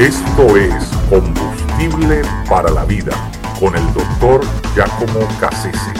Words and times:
Esto 0.00 0.56
es 0.56 0.72
Combustible 1.10 2.22
para 2.48 2.70
la 2.70 2.86
Vida 2.86 3.12
con 3.60 3.76
el 3.76 3.84
doctor 3.92 4.40
Giacomo 4.74 5.28
Cassese. 5.38 5.92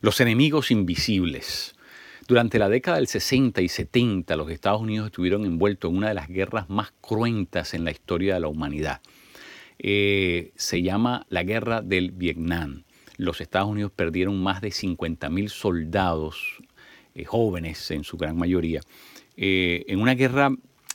Los 0.00 0.20
enemigos 0.20 0.72
invisibles. 0.72 1.76
Durante 2.26 2.58
la 2.58 2.68
década 2.68 2.96
del 2.96 3.06
60 3.06 3.60
y 3.60 3.68
70 3.68 4.34
los 4.34 4.50
Estados 4.50 4.80
Unidos 4.80 5.06
estuvieron 5.06 5.44
envueltos 5.44 5.92
en 5.92 5.96
una 5.96 6.08
de 6.08 6.14
las 6.14 6.26
guerras 6.26 6.68
más 6.70 6.92
cruentas 7.00 7.72
en 7.72 7.84
la 7.84 7.92
historia 7.92 8.34
de 8.34 8.40
la 8.40 8.48
humanidad. 8.48 9.00
Eh, 9.78 10.50
se 10.56 10.82
llama 10.82 11.24
la 11.28 11.44
Guerra 11.44 11.82
del 11.82 12.10
Vietnam. 12.10 12.82
Los 13.16 13.40
Estados 13.40 13.68
Unidos 13.68 13.92
perdieron 13.94 14.42
más 14.42 14.60
de 14.60 14.70
50.000 14.70 15.50
soldados 15.50 16.64
eh, 17.14 17.24
jóvenes 17.24 17.92
en 17.92 18.02
su 18.02 18.16
gran 18.16 18.36
mayoría, 18.36 18.80
eh, 19.36 19.84
en 19.86 20.00
una 20.00 20.16
guerra 20.16 20.50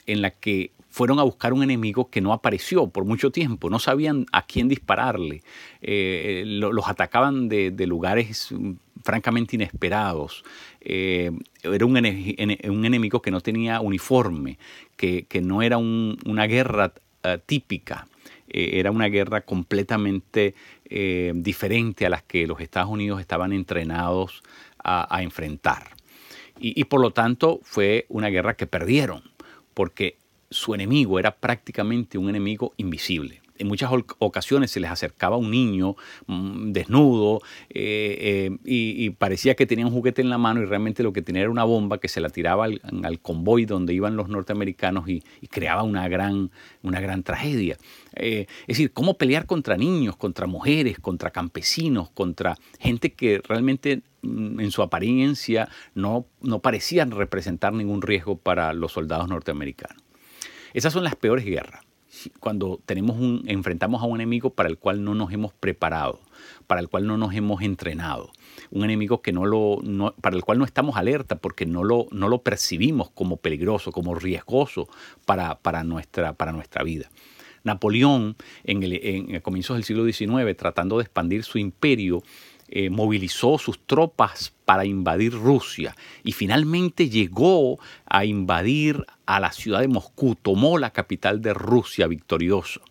en 0.05 0.21
la 0.21 0.31
que 0.31 0.73
fueron 0.93 1.17
a 1.17 1.23
buscar 1.23 1.53
un 1.53 1.63
enemigo 1.63 2.11
que 2.11 2.21
no 2.21 2.33
apareció 2.33 2.87
por 2.87 3.03
mucho 3.03 3.31
tiempo, 3.31 3.67
no 3.71 3.79
sabían 3.79 4.27
a 4.31 4.45
quién 4.45 4.67
dispararle, 4.67 5.41
eh, 5.81 6.43
los 6.45 6.87
atacaban 6.87 7.49
de, 7.49 7.73
lugares 7.87 8.51
mm, 8.51 8.73
francamente 9.03 9.55
inesperados. 9.55 10.43
era 10.79 11.85
un, 11.85 11.97
enemigo 11.97 13.23
que 13.23 13.31
no 13.31 13.41
tenía 13.41 13.81
uniforme, 13.81 14.59
que, 14.95 15.25
no 15.41 15.63
era 15.63 15.77
una 15.77 16.45
guerra 16.45 16.93
típica, 17.47 18.07
era 18.47 18.91
una 18.91 19.07
guerra 19.07 19.41
completamente 19.41 20.53
diferente 21.33 22.05
a 22.05 22.09
las 22.09 22.21
que 22.21 22.45
los 22.45 22.61
Estados 22.61 22.91
Unidos 22.91 23.19
estaban 23.19 23.51
entrenados 23.51 24.43
a 24.83 25.23
enfrentar. 25.23 25.89
Y, 26.59 26.83
por 26.85 27.01
lo 27.01 27.11
tanto 27.11 27.59
fue 27.63 28.05
una 28.09 28.29
guerra 28.29 28.55
que 28.55 28.67
perdieron, 28.67 29.23
porque 29.73 30.17
su 30.53 30.73
enemigo 30.73 31.19
era 31.19 31.35
prácticamente 31.35 32.17
un 32.17 32.29
enemigo 32.29 32.73
invisible. 32.77 33.41
En 33.59 33.67
muchas 33.67 33.91
ocasiones 34.17 34.71
se 34.71 34.79
les 34.79 34.89
acercaba 34.89 35.37
un 35.37 35.51
niño 35.51 35.95
mm, 36.25 36.71
desnudo 36.71 37.41
eh, 37.69 38.49
eh, 38.49 38.57
y, 38.65 39.11
parecía 39.11 39.55
que 39.55 39.67
tenía 39.67 39.85
un 39.85 39.91
juguete 39.91 40.23
en 40.23 40.29
la 40.29 40.39
mano 40.39 40.61
y 40.61 40.65
realmente 40.65 41.03
lo 41.03 41.13
que 41.13 41.21
tenía 41.21 41.43
era 41.43 41.51
una 41.51 41.63
bomba 41.63 41.99
que 41.99 42.07
se 42.07 42.19
la 42.19 42.29
tiraba 42.29 42.65
al, 42.65 43.19
convoy 43.21 43.65
donde 43.65 43.93
iban 43.93 44.15
los 44.15 44.27
norteamericanos 44.27 45.07
y, 45.07 45.23
creaba 45.51 45.83
una 45.83 46.07
gran, 46.07 46.49
una 46.81 46.99
gran 46.99 47.21
tragedia. 47.21 47.77
Eh, 48.15 48.47
es 48.61 48.67
decir, 48.67 48.91
cómo 48.91 49.19
pelear 49.19 49.45
contra 49.45 49.77
niños, 49.77 50.15
contra 50.15 50.47
mujeres, 50.47 50.97
contra 50.99 51.29
campesinos, 51.29 52.09
contra 52.09 52.57
gente 52.79 53.13
que 53.13 53.39
realmente 53.47 54.01
Mm, 54.23 54.61
en 54.61 54.71
su 54.71 54.81
apariencia 54.81 55.69
no, 55.93 56.25
no 56.41 56.59
parecían 56.59 57.11
representar 57.11 57.73
ningún 57.73 58.01
riesgo 58.01 58.37
para 58.37 58.73
los 58.73 58.93
soldados 58.93 59.27
norteamericanos. 59.27 60.01
Esas 60.73 60.93
son 60.93 61.03
las 61.03 61.15
peores 61.15 61.45
guerras, 61.45 61.83
cuando 62.39 62.81
enfrentamos 62.87 64.01
a 64.01 64.05
un 64.05 64.15
enemigo 64.15 64.51
para 64.51 64.69
el 64.69 64.77
cual 64.77 65.03
no 65.03 65.15
nos 65.15 65.31
hemos 65.31 65.53
preparado, 65.53 66.19
para 66.67 66.81
el 66.81 66.89
cual 66.89 67.07
no 67.07 67.17
nos 67.17 67.33
hemos 67.33 67.61
entrenado, 67.61 68.31
un 68.71 68.83
enemigo 68.83 69.21
que 69.21 69.31
no 69.31 69.45
lo, 69.45 69.81
para 70.21 70.35
el 70.35 70.43
cual 70.43 70.59
no 70.59 70.65
estamos 70.65 70.97
alerta 70.97 71.37
porque 71.37 71.65
no 71.65 71.83
lo, 71.83 72.07
no 72.11 72.29
lo 72.29 72.43
percibimos 72.43 73.09
como 73.11 73.37
peligroso, 73.37 73.91
como 73.91 74.15
riesgoso 74.15 74.87
para, 75.25 75.59
para, 75.59 75.83
nuestra, 75.83 76.33
para 76.33 76.51
nuestra 76.51 76.83
vida. 76.83 77.09
Napoleón, 77.63 78.35
en 78.65 78.83
el, 78.83 78.93
en 78.93 79.39
comienzos 79.39 79.77
del 79.77 79.85
siglo 79.85 80.05
XIX, 80.05 80.55
tratando 80.57 80.97
de 80.97 81.03
expandir 81.03 81.43
su 81.43 81.57
imperio, 81.57 82.21
eh, 82.69 82.89
movilizó 82.89 83.57
sus 83.57 83.79
tropas 83.85 84.53
para 84.65 84.85
invadir 84.85 85.33
Rusia 85.33 85.95
y 86.23 86.31
finalmente 86.31 87.09
llegó 87.09 87.79
a 88.05 88.25
invadir 88.25 89.05
a 89.25 89.39
la 89.39 89.51
ciudad 89.51 89.81
de 89.81 89.87
Moscú, 89.87 90.35
tomó 90.35 90.77
la 90.77 90.91
capital 90.91 91.41
de 91.41 91.53
Rusia 91.53 92.07
victorioso. 92.07 92.81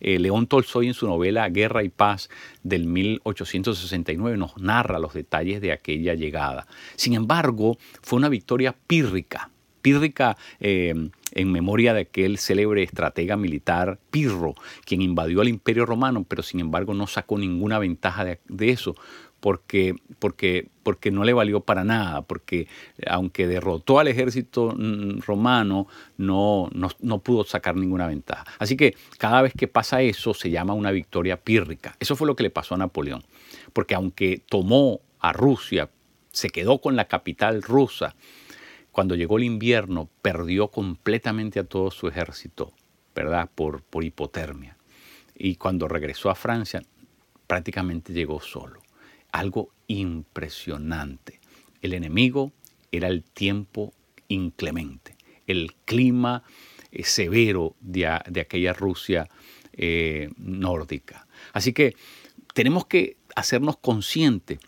Eh, 0.00 0.18
León 0.18 0.46
Tolstoy 0.46 0.88
en 0.88 0.94
su 0.94 1.06
novela 1.06 1.48
Guerra 1.50 1.84
y 1.84 1.90
Paz 1.90 2.30
del 2.62 2.86
1869 2.86 4.36
nos 4.36 4.56
narra 4.56 4.98
los 4.98 5.12
detalles 5.12 5.60
de 5.60 5.72
aquella 5.72 6.14
llegada. 6.14 6.66
Sin 6.96 7.14
embargo, 7.14 7.76
fue 8.02 8.18
una 8.18 8.30
victoria 8.30 8.74
pírrica, 8.86 9.50
pírrica 9.82 10.36
eh, 10.58 10.94
en 11.32 11.52
memoria 11.52 11.94
de 11.94 12.02
aquel 12.02 12.38
célebre 12.38 12.82
estratega 12.82 13.36
militar 13.36 13.98
Pirro, 14.10 14.54
quien 14.84 15.02
invadió 15.02 15.42
al 15.42 15.48
imperio 15.48 15.86
romano, 15.86 16.24
pero 16.26 16.42
sin 16.42 16.60
embargo 16.60 16.94
no 16.94 17.06
sacó 17.06 17.38
ninguna 17.38 17.78
ventaja 17.78 18.24
de 18.24 18.70
eso, 18.70 18.96
porque, 19.40 19.96
porque, 20.18 20.68
porque 20.82 21.10
no 21.10 21.24
le 21.24 21.32
valió 21.32 21.60
para 21.60 21.82
nada, 21.82 22.22
porque 22.22 22.68
aunque 23.06 23.46
derrotó 23.46 23.98
al 23.98 24.08
ejército 24.08 24.74
mm, 24.76 25.20
romano, 25.20 25.88
no, 26.18 26.70
no, 26.72 27.18
pudo 27.18 27.44
sacar 27.44 27.74
ninguna 27.74 28.06
ventaja. 28.06 28.44
Así 28.58 28.76
que 28.76 28.94
cada 29.18 29.42
vez 29.42 29.54
que 29.56 29.66
pasa 29.66 30.02
eso 30.02 30.34
se 30.34 30.50
llama 30.50 30.74
una 30.74 30.90
victoria 30.90 31.38
pírrica. 31.38 31.96
Eso 31.98 32.16
fue 32.16 32.26
lo 32.26 32.36
que 32.36 32.42
le 32.42 32.50
pasó 32.50 32.74
a 32.74 32.78
Napoleón, 32.78 33.24
porque 33.72 33.94
aunque 33.94 34.42
tomó 34.48 35.00
a 35.18 35.32
Rusia, 35.32 35.90
se 36.32 36.50
quedó 36.50 36.80
con 36.80 36.94
la 36.94 37.06
capital 37.06 37.62
rusa, 37.62 38.14
cuando 38.92 39.14
llegó 39.14 39.38
el 39.38 39.44
invierno 39.44 40.08
perdió 40.20 40.68
completamente 40.68 41.60
a 41.60 41.64
todo 41.64 41.90
su 41.90 42.08
ejército, 42.08 42.72
¿verdad? 43.14 43.48
Por, 43.54 43.82
por 43.82 44.04
hipotermia. 44.04 44.76
Y 45.34 45.56
cuando 45.56 45.88
regresó 45.88 46.28
a 46.28 46.34
Francia, 46.34 46.82
prácticamente 47.46 48.12
llegó 48.12 48.40
solo 48.40 48.80
algo 49.32 49.72
impresionante. 49.86 51.40
El 51.82 51.94
enemigo 51.94 52.52
era 52.92 53.08
el 53.08 53.22
tiempo 53.22 53.92
inclemente, 54.28 55.16
el 55.46 55.74
clima 55.84 56.42
eh, 56.92 57.04
severo 57.04 57.76
de, 57.80 58.06
aquella 58.06 58.72
Rusia 58.72 59.28
eh, 59.72 60.30
nórdica. 60.36 61.26
Así 61.52 61.72
que 61.72 61.96
tenemos 62.54 62.86
que 62.86 63.16
hacernos 63.34 63.76
conscientes 63.78 64.58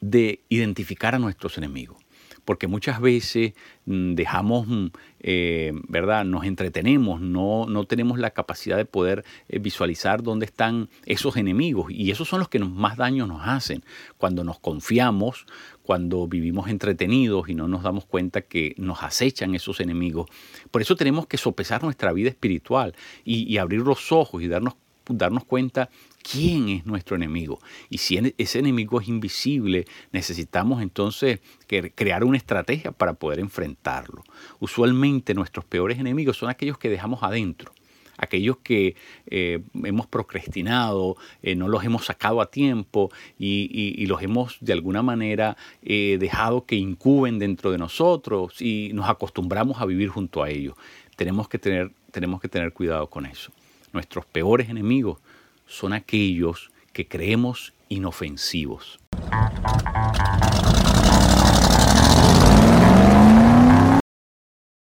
de 0.00 0.40
identificar 0.48 1.14
a 1.14 1.18
nuestros 1.18 1.58
enemigos 1.58 2.03
porque 2.44 2.66
muchas 2.66 3.00
veces 3.00 3.54
mm, 3.86 4.14
dejamos, 4.14 4.66
mm, 4.66 4.86
eh, 5.20 5.72
¿verdad? 5.88 6.24
Nos 6.24 6.44
entretenemos, 6.44 7.20
no, 7.20 7.66
no 7.66 7.84
tenemos 7.84 8.18
la 8.18 8.30
capacidad 8.30 8.76
de 8.76 8.84
poder 8.84 9.24
eh, 9.48 9.58
visualizar 9.58 10.22
dónde 10.22 10.46
están 10.46 10.88
esos 11.06 11.36
enemigos 11.36 11.90
y 11.90 12.10
esos 12.10 12.28
son 12.28 12.40
los 12.40 12.48
que 12.48 12.58
más 12.58 12.96
daño 12.96 13.26
nos 13.26 13.46
hacen 13.46 13.84
cuando 14.16 14.44
nos 14.44 14.58
confiamos, 14.58 15.46
cuando 15.82 16.26
vivimos 16.26 16.68
entretenidos 16.68 17.48
y 17.48 17.54
no 17.54 17.68
nos 17.68 17.82
damos 17.82 18.04
cuenta 18.04 18.42
que 18.42 18.74
nos 18.78 19.02
acechan 19.02 19.54
esos 19.54 19.80
enemigos. 19.80 20.28
Por 20.70 20.82
eso 20.82 20.96
tenemos 20.96 21.26
que 21.26 21.36
sopesar 21.36 21.82
nuestra 21.82 22.12
vida 22.12 22.28
espiritual 22.28 22.94
y, 23.24 23.50
y 23.52 23.58
abrir 23.58 23.80
los 23.80 24.12
ojos 24.12 24.42
y 24.42 24.48
darnos 24.48 24.74
darnos 25.08 25.44
cuenta 25.44 25.90
quién 26.22 26.68
es 26.68 26.86
nuestro 26.86 27.16
enemigo. 27.16 27.60
Y 27.90 27.98
si 27.98 28.34
ese 28.38 28.58
enemigo 28.58 29.00
es 29.00 29.08
invisible, 29.08 29.84
necesitamos 30.12 30.82
entonces 30.82 31.40
crear 31.94 32.24
una 32.24 32.36
estrategia 32.36 32.92
para 32.92 33.14
poder 33.14 33.38
enfrentarlo. 33.40 34.24
Usualmente 34.60 35.34
nuestros 35.34 35.64
peores 35.64 35.98
enemigos 35.98 36.36
son 36.36 36.50
aquellos 36.50 36.78
que 36.78 36.88
dejamos 36.88 37.22
adentro 37.22 37.72
aquellos 38.16 38.58
que 38.58 38.96
eh, 39.26 39.62
hemos 39.82 40.06
procrastinado, 40.06 41.16
eh, 41.42 41.54
no 41.54 41.68
los 41.68 41.84
hemos 41.84 42.06
sacado 42.06 42.40
a 42.40 42.50
tiempo 42.50 43.10
y, 43.38 44.06
los 44.06 44.22
hemos 44.22 44.58
de 44.60 44.72
alguna 44.72 45.02
manera 45.02 45.56
eh, 45.82 46.18
dejado 46.20 46.66
que 46.66 46.76
incuben 46.76 47.38
dentro 47.38 47.70
de 47.70 47.78
nosotros 47.78 48.60
y 48.60 48.90
nos 48.92 49.08
acostumbramos 49.08 49.80
a 49.80 49.86
vivir 49.86 50.08
junto 50.08 50.42
a 50.42 50.50
ellos. 50.50 50.74
Tenemos 51.16 51.48
que 51.48 51.58
tener, 51.58 51.90
tenemos 52.10 52.40
que 52.40 52.48
tener 52.48 52.72
cuidado 52.72 53.08
con 53.08 53.26
eso. 53.26 53.50
Nuestros 53.94 54.26
peores 54.26 54.68
enemigos 54.68 55.20
son 55.66 55.92
aquellos 55.92 56.72
que 56.92 57.06
creemos 57.06 57.72
inofensivos. 57.88 58.98